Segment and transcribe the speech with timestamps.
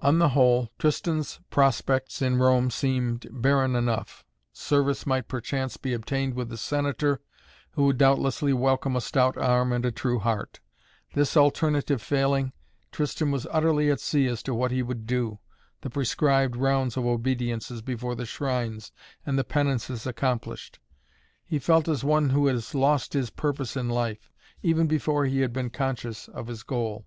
[0.00, 4.22] On the whole, Tristan's prospects in Rome seemed barren enough.
[4.52, 7.22] Service might perchance be obtained with the Senator,
[7.70, 10.60] who would doubtlessly welcome a stout arm and a true heart.
[11.14, 12.52] This alternative failing,
[12.92, 15.38] Tristan was utterly at sea as to what he would do,
[15.80, 18.92] the prescribed rounds of obediences before the shrines
[19.24, 20.80] and the penances accomplished.
[21.46, 24.30] He felt as one who has lost his purpose in life,
[24.62, 27.06] even before he had been conscious of his goal.